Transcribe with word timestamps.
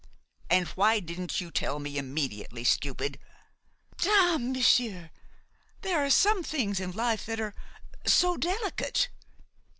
""And 0.49 0.67
why 0.69 0.99
didn't 0.99 1.39
you 1.39 1.51
tell 1.51 1.77
me 1.77 1.99
immediately, 1.99 2.63
stupid?" 2.63 3.19
"Dame! 3.97 4.51
monsieur, 4.51 5.11
there 5.83 6.03
are 6.03 6.09
some 6.09 6.41
things 6.41 6.79
in 6.79 6.89
life 6.93 7.23
that 7.27 7.39
are 7.39 7.53
so 8.07 8.35
delicate! 8.35 9.09